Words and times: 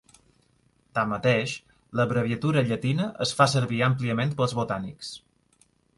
Tanmateix, 0.99 1.53
l'abreviatura 1.99 2.63
llatina 2.71 3.07
es 3.27 3.37
fa 3.43 3.47
servir 3.55 3.83
àmpliament 3.89 4.35
pels 4.41 4.57
botànics. 4.61 5.13